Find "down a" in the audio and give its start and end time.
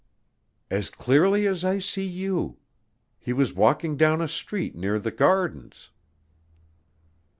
3.97-4.27